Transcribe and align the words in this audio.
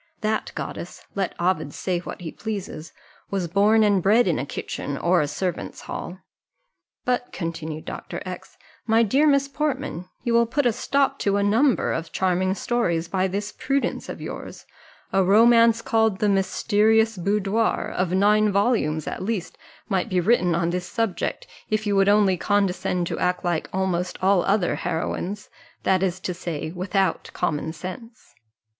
That 0.21 0.51
goddess 0.55 1.03
(let 1.13 1.35
Ovid 1.39 1.75
say 1.75 1.99
what 1.99 2.21
he 2.21 2.31
pleases) 2.31 2.91
was 3.29 3.47
born 3.47 3.83
and 3.83 4.01
bred 4.01 4.27
in 4.27 4.39
a 4.39 4.47
kitchen, 4.47 4.97
or 4.97 5.21
a 5.21 5.27
servants' 5.27 5.81
hall. 5.81 6.17
But," 7.05 7.31
continued 7.31 7.85
Dr. 7.85 8.19
X, 8.25 8.57
"my 8.87 9.03
dear 9.03 9.27
Miss 9.27 9.47
Portman, 9.47 10.09
you 10.23 10.33
will 10.33 10.47
put 10.47 10.65
a 10.65 10.73
stop 10.73 11.19
to 11.19 11.37
a 11.37 11.43
number 11.43 11.91
of 11.93 12.11
charming 12.11 12.55
stories 12.55 13.07
by 13.07 13.27
this 13.27 13.51
prudence 13.51 14.09
of 14.09 14.19
yours 14.19 14.65
a 15.13 15.23
romance 15.23 15.83
called 15.83 16.17
the 16.17 16.27
Mysterious 16.29 17.15
Boudoir, 17.15 17.87
of 17.87 18.11
nine 18.11 18.51
volumes 18.51 19.05
at 19.05 19.21
least, 19.21 19.55
might 19.87 20.09
be 20.09 20.19
written 20.19 20.55
on 20.55 20.71
this 20.71 20.87
subject, 20.87 21.45
if 21.69 21.85
you 21.85 21.95
would 21.95 22.09
only 22.09 22.37
condescend 22.37 23.05
to 23.05 23.19
act 23.19 23.45
like 23.45 23.69
almost 23.71 24.17
all 24.19 24.43
other 24.45 24.73
heroines, 24.77 25.47
that 25.83 26.01
is 26.01 26.19
to 26.21 26.33
say, 26.33 26.71
without 26.71 27.29
common 27.35 27.71
sense." 27.71 28.33